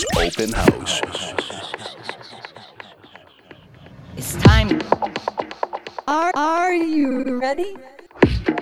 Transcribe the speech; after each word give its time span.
is 0.00 0.06
Open 0.16 0.52
House. 0.52 1.00
It's 4.16 4.34
time. 4.36 4.80
Are, 6.06 6.32
are 6.34 6.72
you 6.72 7.38
ready? 7.38 7.76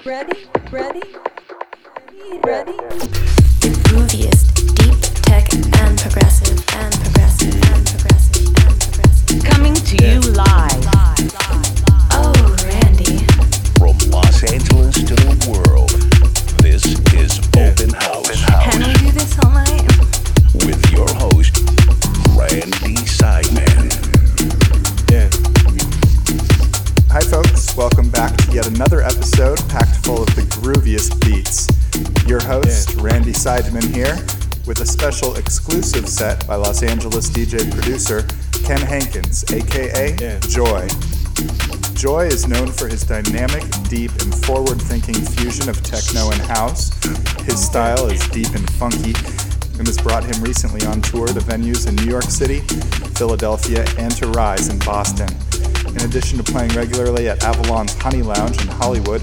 Ready? 0.04 0.46
Ready? 0.70 1.02
Ready? 2.44 2.76
The 3.62 3.70
grooviest, 3.86 4.74
deep 4.74 4.98
tech 5.22 5.52
and 5.52 5.98
progressive 5.98 6.58
and 6.74 6.94
progressive 7.02 7.54
and 7.70 7.86
progressive 7.86 8.46
and 8.64 8.80
progressive. 8.80 9.44
Coming 9.44 9.74
to 9.74 9.96
you 10.04 10.20
live. 10.32 10.88
Oh, 10.94 11.77
another 28.68 29.02
episode 29.02 29.58
packed 29.68 29.96
full 30.04 30.22
of 30.22 30.34
the 30.36 30.42
grooviest 30.42 31.18
beats. 31.24 31.68
Your 32.28 32.42
host, 32.42 32.94
Randy 32.96 33.32
Seidman, 33.32 33.82
here 33.94 34.14
with 34.66 34.80
a 34.80 34.86
special 34.86 35.36
exclusive 35.36 36.06
set 36.06 36.46
by 36.46 36.54
Los 36.54 36.82
Angeles 36.82 37.30
DJ 37.30 37.70
producer 37.72 38.26
Ken 38.64 38.80
Hankins, 38.80 39.44
aka 39.50 40.14
Yeah. 40.20 40.38
Joy. 40.40 40.86
Joy 41.94 42.26
is 42.26 42.46
known 42.46 42.70
for 42.70 42.88
his 42.88 43.02
dynamic, 43.04 43.64
deep, 43.88 44.10
and 44.20 44.34
forward 44.44 44.80
thinking 44.82 45.14
fusion 45.14 45.70
of 45.70 45.82
techno 45.82 46.30
and 46.30 46.40
house. 46.42 46.92
His 47.44 47.64
style 47.64 48.06
is 48.08 48.20
deep 48.28 48.54
and 48.54 48.68
funky 48.72 49.14
and 49.78 49.86
has 49.86 49.96
brought 49.96 50.24
him 50.24 50.42
recently 50.42 50.84
on 50.86 51.00
tour 51.00 51.26
to 51.26 51.40
venues 51.40 51.88
in 51.88 51.96
New 51.96 52.10
York 52.10 52.24
City, 52.24 52.60
Philadelphia, 53.16 53.86
and 53.96 54.14
to 54.16 54.28
Rise 54.28 54.68
in 54.68 54.78
Boston. 54.80 55.28
In 55.88 56.02
addition 56.02 56.38
to 56.38 56.44
playing 56.44 56.70
regularly 56.72 57.28
at 57.28 57.42
Avalon's 57.42 57.94
Honey 57.94 58.22
Lounge 58.22 58.60
in 58.60 58.68
Hollywood, 58.68 59.22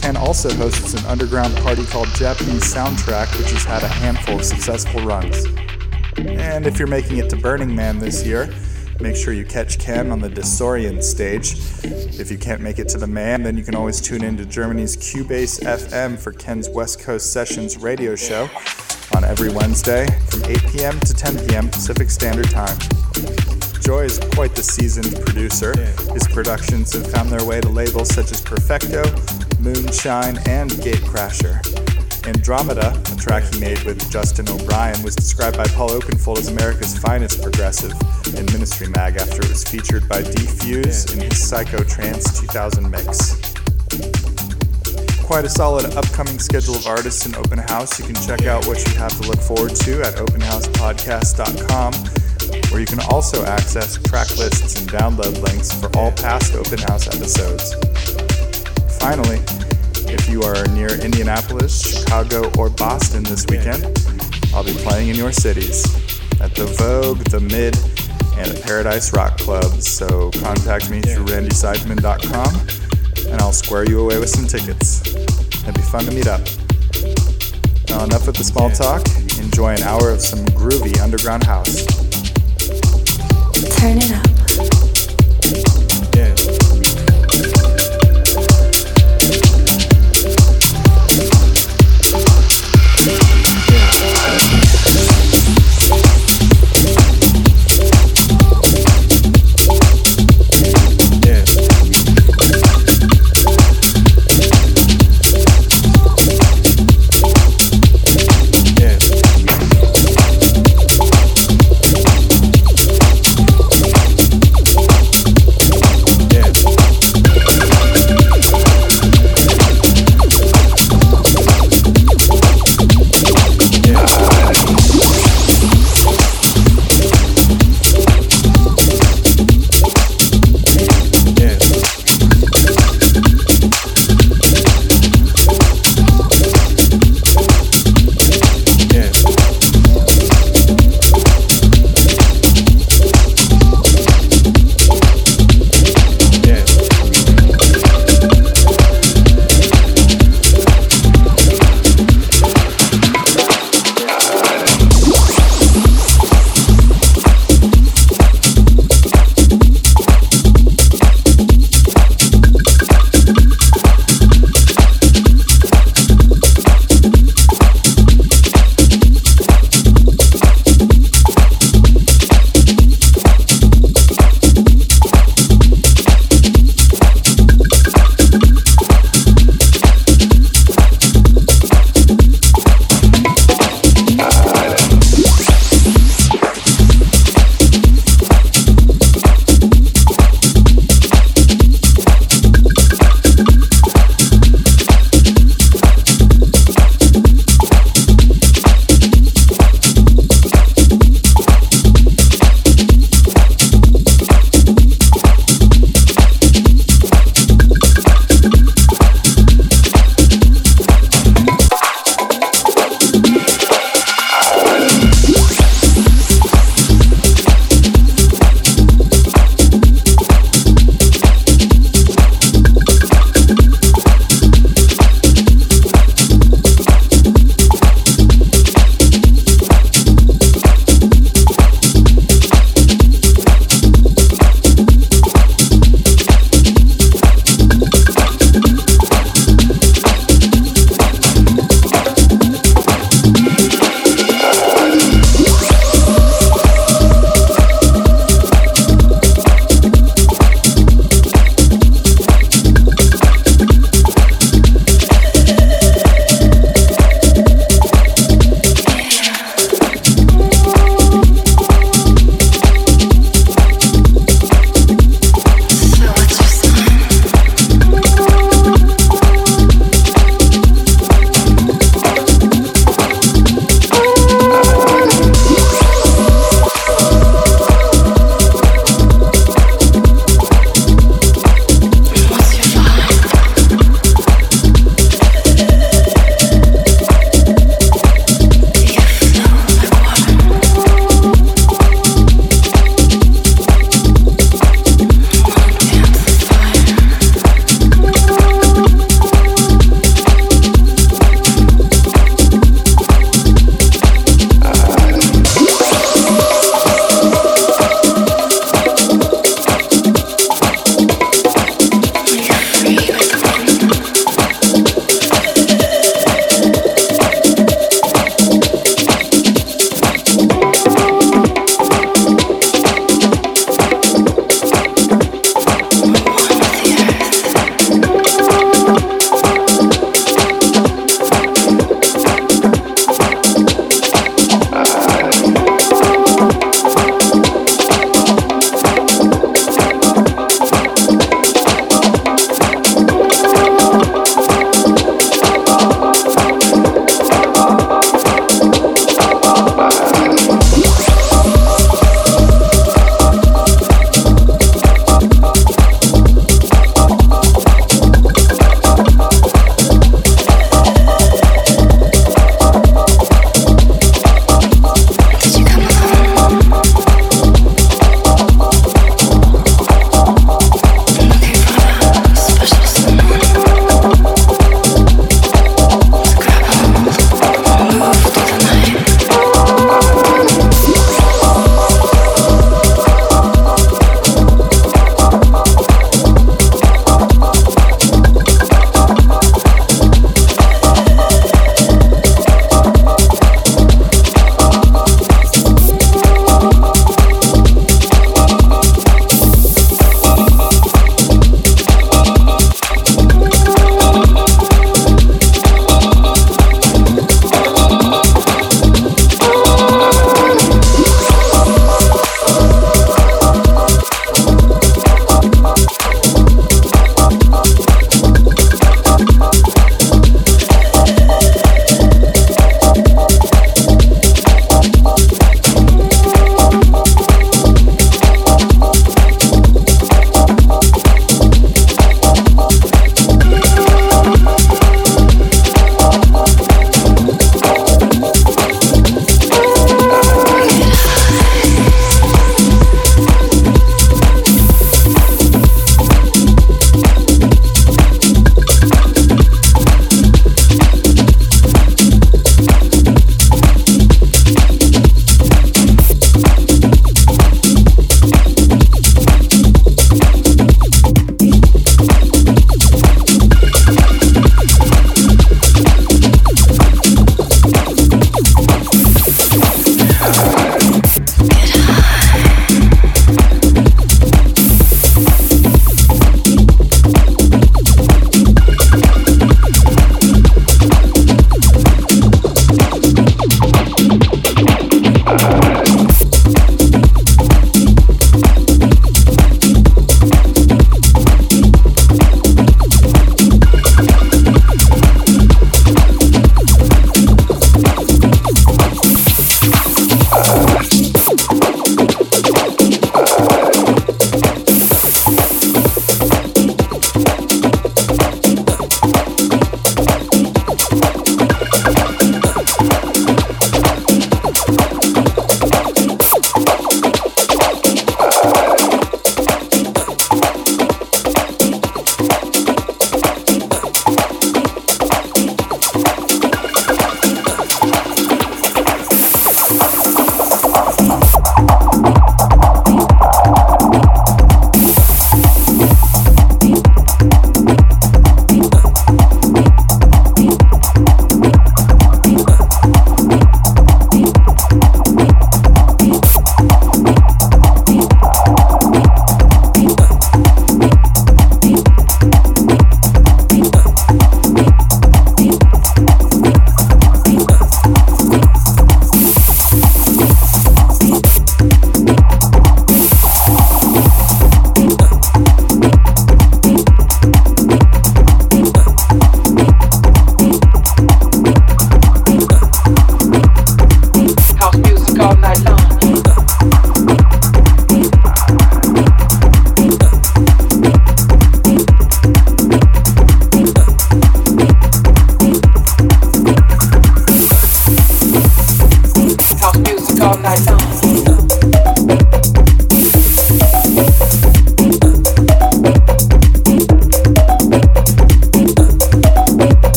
Ken 0.00 0.16
also 0.16 0.52
hosts 0.54 0.94
an 0.94 1.04
underground 1.06 1.56
party 1.56 1.84
called 1.84 2.08
Japanese 2.14 2.62
Soundtrack, 2.62 3.36
which 3.38 3.50
has 3.50 3.64
had 3.64 3.82
a 3.82 3.88
handful 3.88 4.36
of 4.36 4.44
successful 4.44 5.00
runs. 5.02 5.46
And 6.16 6.66
if 6.66 6.78
you're 6.78 6.88
making 6.88 7.18
it 7.18 7.28
to 7.30 7.36
Burning 7.36 7.74
Man 7.74 7.98
this 7.98 8.24
year, 8.24 8.52
make 9.00 9.16
sure 9.16 9.32
you 9.32 9.44
catch 9.44 9.78
Ken 9.78 10.10
on 10.12 10.20
the 10.20 10.28
Disorient 10.28 11.02
stage. 11.02 11.54
If 12.18 12.30
you 12.30 12.38
can't 12.38 12.60
make 12.60 12.78
it 12.78 12.88
to 12.88 12.98
the 12.98 13.06
Man, 13.06 13.42
then 13.42 13.56
you 13.56 13.64
can 13.64 13.74
always 13.74 14.00
tune 14.00 14.22
in 14.22 14.36
to 14.36 14.46
Germany's 14.46 14.96
CueBase 14.96 15.62
FM 15.62 16.18
for 16.18 16.32
Ken's 16.32 16.68
West 16.68 17.00
Coast 17.00 17.32
Sessions 17.32 17.76
radio 17.76 18.14
show 18.14 18.48
on 19.16 19.24
every 19.24 19.50
Wednesday 19.50 20.06
from 20.28 20.44
8 20.44 20.62
p.m. 20.68 21.00
to 21.00 21.14
10 21.14 21.46
p.m. 21.46 21.68
Pacific 21.68 22.10
Standard 22.10 22.50
Time. 22.50 22.78
Joy 23.84 24.04
is 24.04 24.18
quite 24.32 24.54
the 24.54 24.62
seasoned 24.62 25.14
producer. 25.26 25.76
His 26.14 26.26
productions 26.26 26.94
have 26.94 27.06
found 27.12 27.28
their 27.28 27.44
way 27.44 27.60
to 27.60 27.68
labels 27.68 28.08
such 28.08 28.32
as 28.32 28.40
Perfecto, 28.40 29.04
Moonshine, 29.60 30.38
and 30.48 30.70
Gatecrasher. 30.80 31.60
Andromeda, 32.26 32.98
a 33.12 33.16
track 33.16 33.44
he 33.52 33.60
made 33.60 33.82
with 33.82 34.10
Justin 34.10 34.48
O'Brien, 34.48 35.02
was 35.02 35.14
described 35.14 35.58
by 35.58 35.66
Paul 35.76 35.90
Oakenfold 35.90 36.38
as 36.38 36.48
America's 36.48 36.96
finest 36.96 37.42
progressive 37.42 37.92
in 38.34 38.46
Ministry 38.46 38.88
Mag 38.88 39.16
after 39.16 39.42
it 39.42 39.50
was 39.50 39.62
featured 39.64 40.08
by 40.08 40.22
D-Fuse 40.22 41.12
in 41.12 41.20
his 41.20 41.34
Psychotrance 41.34 42.40
2000 42.40 42.90
mix. 42.90 43.36
Quite 45.22 45.44
a 45.44 45.50
solid 45.50 45.92
upcoming 45.94 46.38
schedule 46.38 46.76
of 46.76 46.86
artists 46.86 47.26
in 47.26 47.34
Open 47.34 47.58
House. 47.58 47.98
You 48.00 48.06
can 48.06 48.14
check 48.14 48.46
out 48.46 48.66
what 48.66 48.78
you 48.86 48.94
have 48.94 49.12
to 49.20 49.28
look 49.28 49.40
forward 49.40 49.76
to 49.76 50.00
at 50.00 50.14
openhousepodcast.com, 50.14 51.92
where 52.70 52.80
you 52.80 52.86
can 52.86 53.00
also 53.10 53.44
access 53.44 53.96
track 54.02 54.36
lists 54.36 54.80
and 54.80 54.90
download 54.90 55.40
links 55.42 55.72
for 55.72 55.94
all 55.96 56.12
past 56.12 56.54
Open 56.54 56.78
House 56.78 57.06
episodes. 57.08 57.74
Finally, 58.98 59.40
if 60.12 60.28
you 60.28 60.42
are 60.42 60.66
near 60.68 61.00
Indianapolis, 61.00 62.00
Chicago, 62.00 62.50
or 62.58 62.70
Boston 62.70 63.22
this 63.22 63.46
weekend, 63.48 63.84
I'll 64.54 64.64
be 64.64 64.72
playing 64.72 65.08
in 65.08 65.16
your 65.16 65.32
cities 65.32 65.84
at 66.40 66.54
the 66.54 66.66
Vogue, 66.78 67.18
the 67.24 67.40
Mid, 67.40 67.76
and 68.38 68.56
at 68.56 68.62
Paradise 68.62 69.12
Rock 69.12 69.38
Clubs. 69.38 69.88
So 69.88 70.30
contact 70.32 70.90
me 70.90 71.00
through 71.00 71.26
randyseidman.com 71.26 73.32
and 73.32 73.40
I'll 73.40 73.52
square 73.52 73.88
you 73.88 74.00
away 74.00 74.18
with 74.18 74.28
some 74.28 74.46
tickets. 74.46 75.06
It'd 75.62 75.74
be 75.74 75.82
fun 75.82 76.04
to 76.04 76.12
meet 76.12 76.26
up. 76.26 76.40
Now, 77.88 78.04
enough 78.04 78.26
with 78.26 78.36
the 78.36 78.44
small 78.44 78.70
talk. 78.70 79.06
Enjoy 79.38 79.72
an 79.72 79.82
hour 79.82 80.10
of 80.10 80.20
some 80.20 80.44
groovy 80.46 81.00
underground 81.00 81.44
house. 81.44 82.03
Turn 83.84 83.98
it 83.98 84.12
up. 84.12 84.33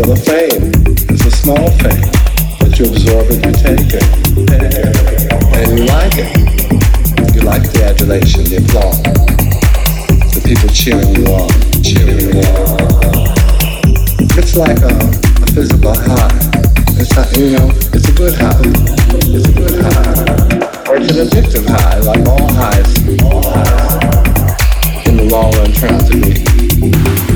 Still 0.00 0.12
a 0.12 0.16
fame. 0.16 0.72
It's 1.12 1.24
a 1.26 1.30
small 1.30 1.68
fame, 1.76 2.00
but 2.58 2.78
you 2.78 2.86
absorb 2.86 3.26
it, 3.28 3.44
you 3.44 3.52
take 3.52 3.92
it, 3.92 4.06
and 5.52 5.78
you 5.78 5.84
like 5.84 6.16
it. 6.16 6.30
You 7.34 7.42
like 7.42 7.62
the 7.72 7.84
adulation, 7.84 8.44
the 8.44 8.64
applause, 8.64 9.02
the 10.32 10.40
people 10.40 10.68
cheering 10.72 11.12
you 11.16 11.26
on, 11.28 11.50
cheering 11.84 12.16
you 12.16 12.40
on. 12.48 12.80
It's 14.38 14.56
like 14.56 14.80
a, 14.80 14.88
a 14.88 15.46
physical 15.52 15.92
high. 15.92 16.32
It's 16.96 17.14
not, 17.14 17.36
you 17.36 17.58
know, 17.58 17.68
it's 17.92 18.08
a 18.08 18.12
good 18.12 18.34
high. 18.34 18.56
It's 19.20 19.48
a 19.48 19.52
good 19.52 19.84
high. 19.84 20.88
Or 20.88 20.96
it's 20.96 21.10
an 21.12 21.28
addictive 21.28 21.66
high, 21.68 21.98
like 22.00 22.26
all 22.26 22.50
highs. 22.54 22.88
All 23.24 23.42
highs. 23.44 25.06
In 25.06 25.16
the 25.16 25.24
long 25.24 25.52
run, 25.52 25.72
turn 25.72 25.94
out 25.94 26.06
to 26.10 26.16
be. 26.20 27.29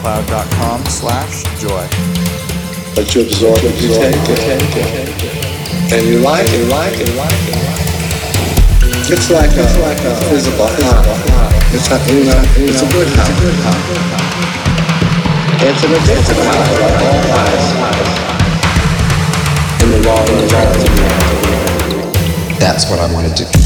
soundcloud.com 0.00 0.84
slash 0.86 1.44
joy. 1.60 1.86
But 2.94 3.14
you 3.14 3.22
absorb 3.22 3.58
it, 3.62 3.80
you 3.80 3.88
take 3.94 4.16
it, 4.28 4.40
and 5.92 6.06
you 6.06 6.18
like 6.20 6.46
it, 6.48 6.68
like 6.68 6.98
it, 6.98 7.14
like 7.16 7.32
it. 7.48 7.56
It's 9.12 9.30
like 9.30 9.50
a, 9.50 9.62
like 9.82 10.00
a 10.00 10.14
physical 10.28 10.66
high. 10.66 11.52
It's 11.72 11.90
a, 11.90 11.98
you 12.12 12.24
know, 12.24 12.42
it's 12.56 12.82
a 12.82 12.86
good 12.90 13.08
high. 13.10 13.30
It's 15.62 15.84
an 15.84 15.90
addictive 15.90 16.40
high, 16.46 16.70
like 16.80 17.02
all 17.04 17.22
highs. 17.36 17.66
In 19.82 19.88
the 19.90 19.98
long 20.08 20.26
run, 20.52 20.72
That's 22.58 22.84
what 22.90 22.98
I 22.98 23.12
want 23.12 23.36
to 23.36 23.44
do. 23.44 23.59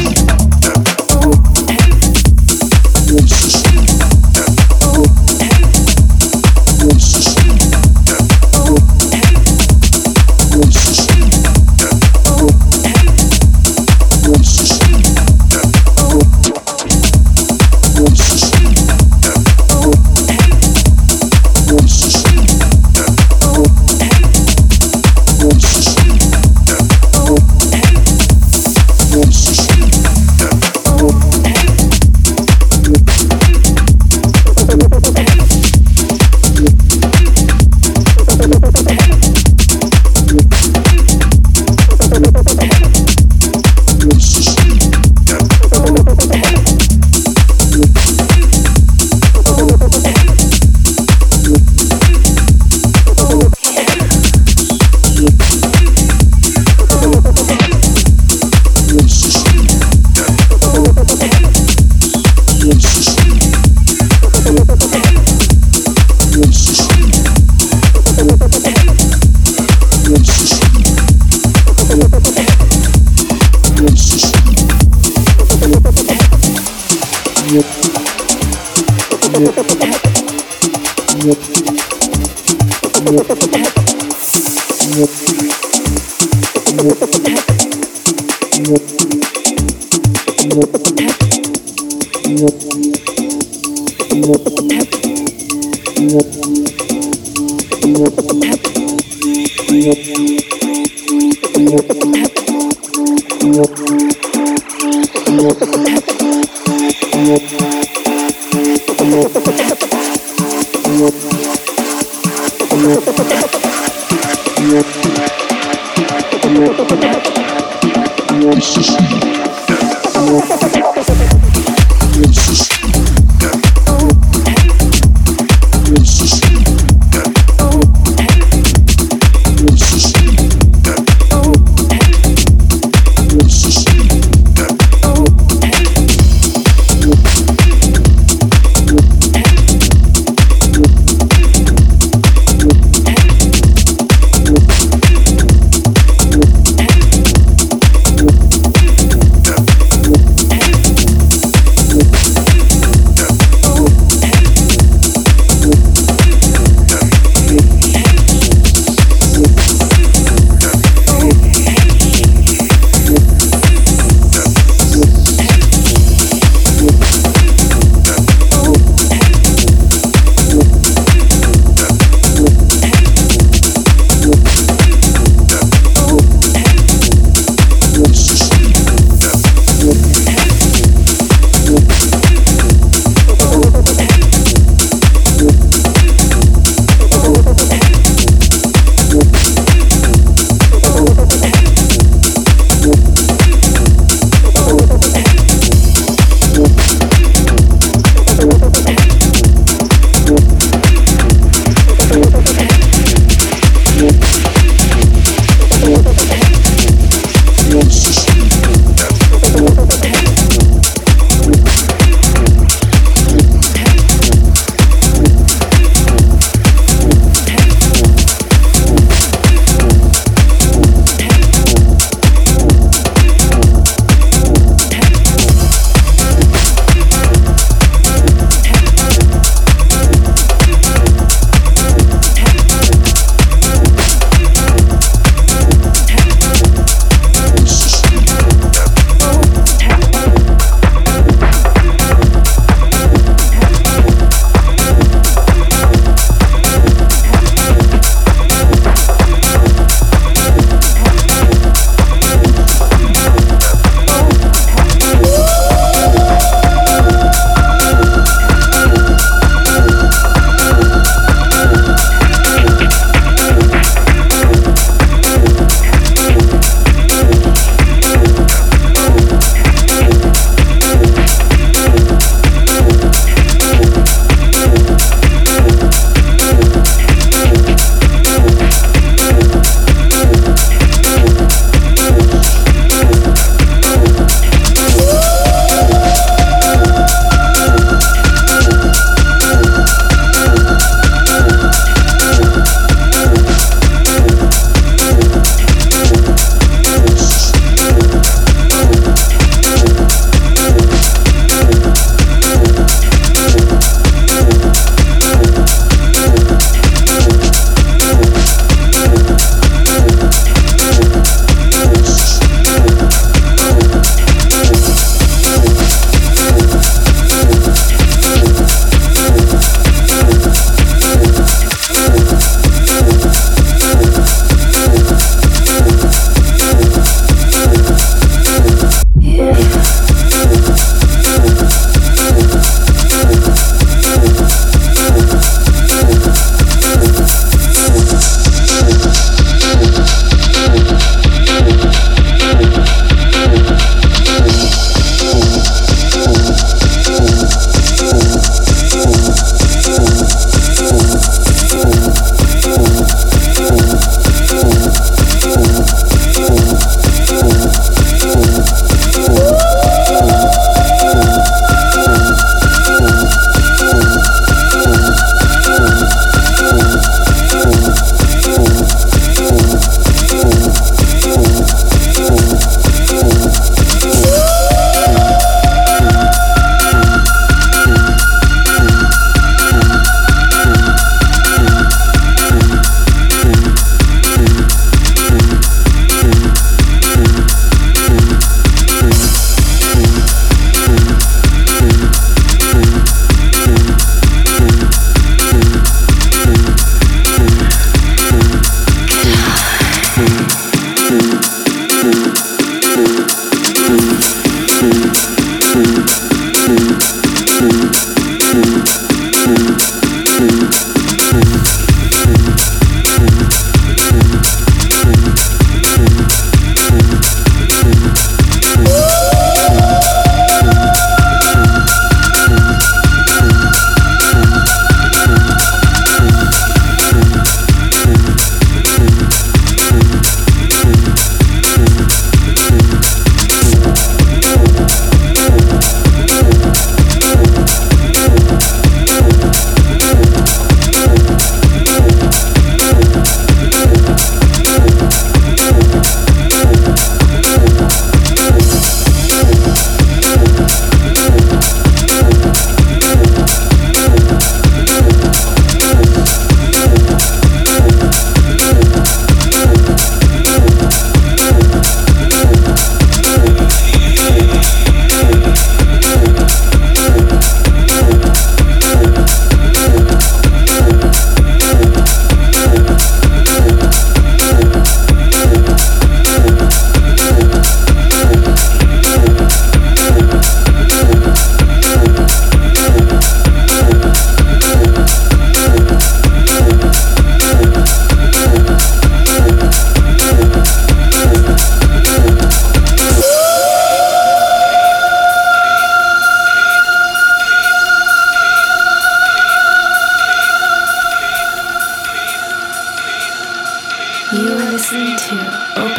me. 0.00 0.39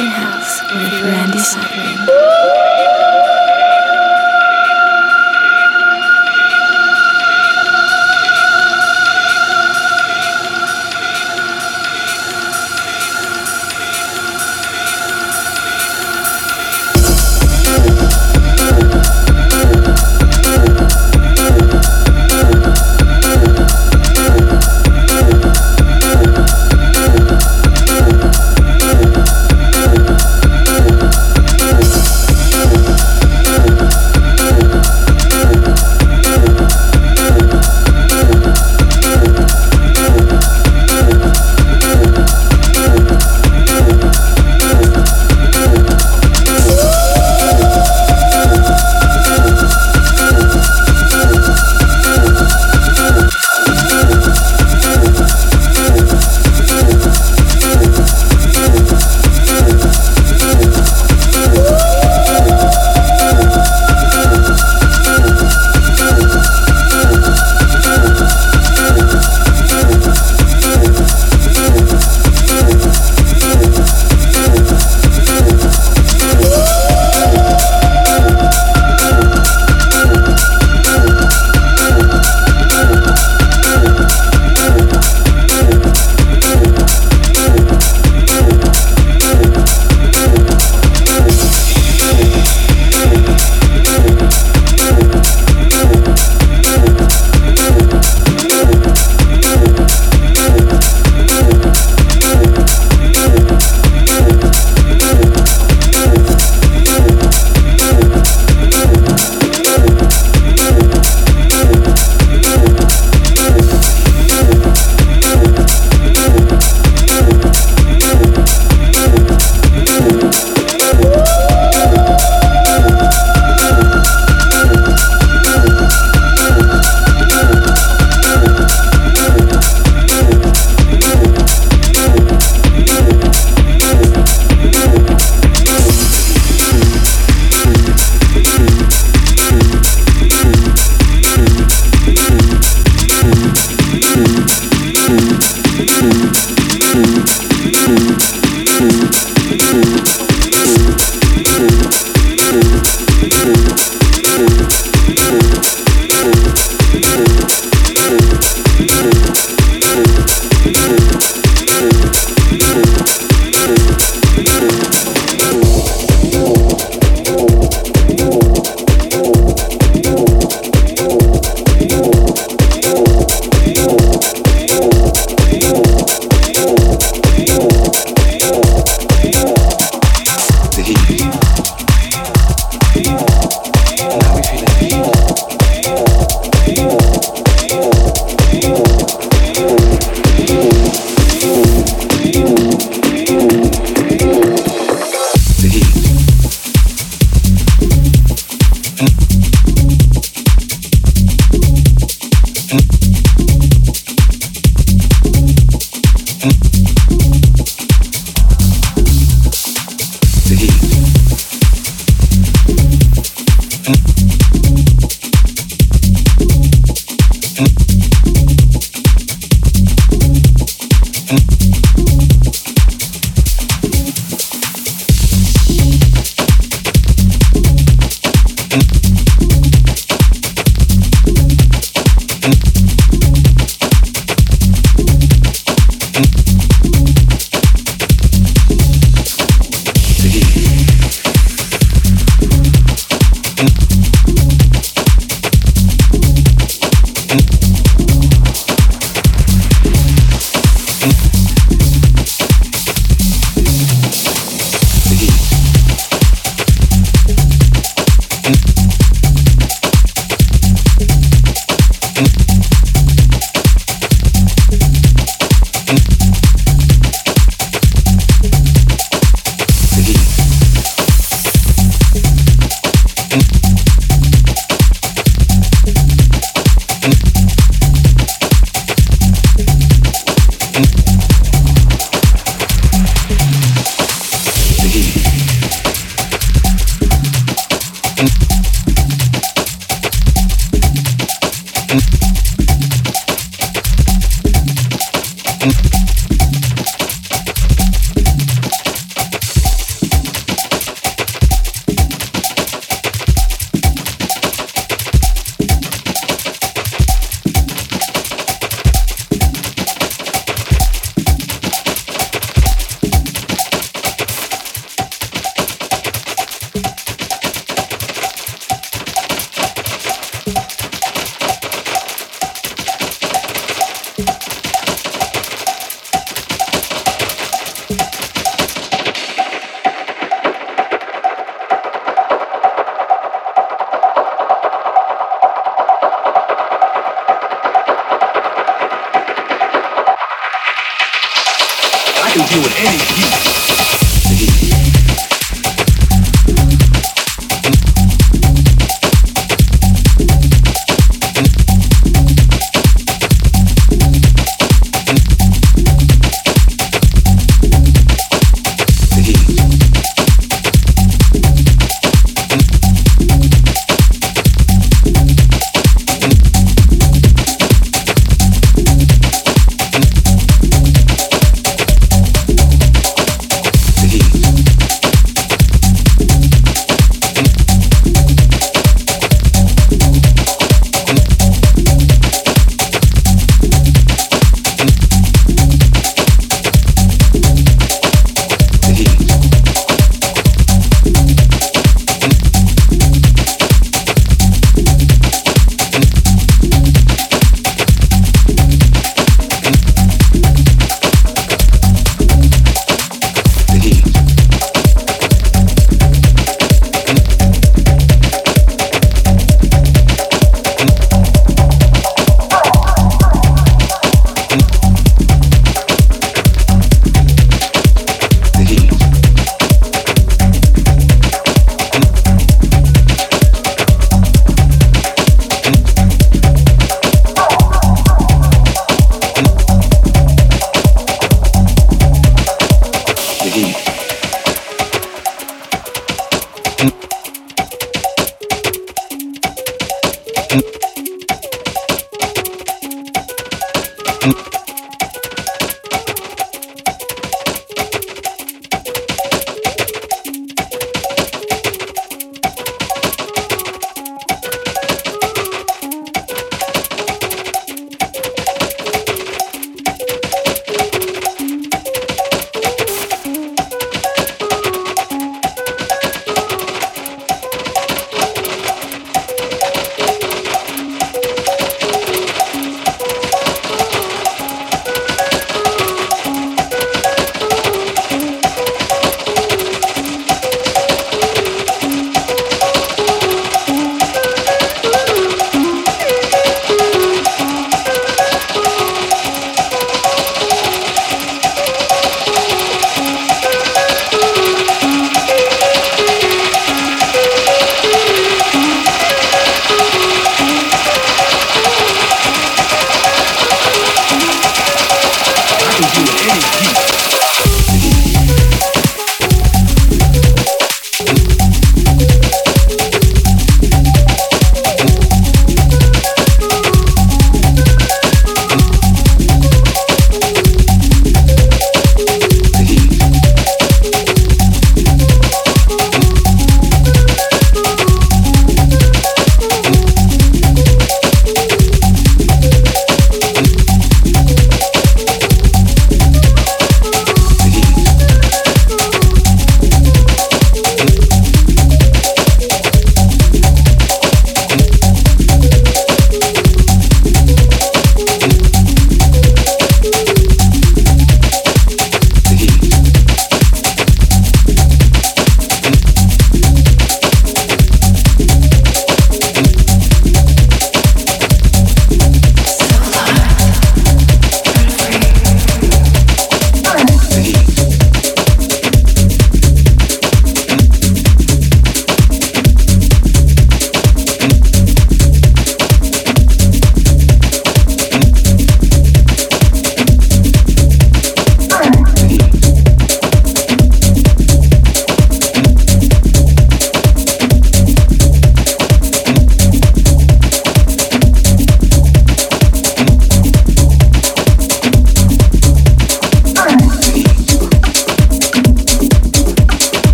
Happy 0.00 0.08
House 0.08 0.62
with 0.72 1.02
Randy 1.02 1.38
Sutton. 1.38 3.09